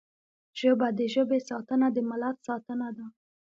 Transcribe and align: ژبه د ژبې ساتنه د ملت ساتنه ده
ژبه 0.59 0.87
د 0.97 0.99
ژبې 1.13 1.39
ساتنه 1.49 1.87
د 1.95 1.97
ملت 2.09 2.37
ساتنه 2.47 2.87
ده 2.97 3.05